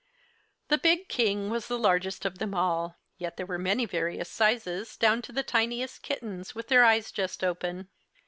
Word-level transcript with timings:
The 0.69 0.79
big 0.79 1.09
King 1.09 1.51
was 1.51 1.67
the 1.67 1.77
largest 1.77 2.25
of 2.25 2.39
them 2.39 2.55
all; 2.55 2.97
yet 3.19 3.37
there 3.37 3.45
were 3.45 3.59
many 3.59 3.85
various 3.85 4.31
sizes, 4.31 4.97
down 4.97 5.21
to 5.21 5.31
the 5.31 5.43
tiniest 5.43 6.01
kittens 6.01 6.55
with 6.55 6.69
their 6.69 6.83
eyes 6.83 7.11
just 7.11 7.43
open. 7.43 7.87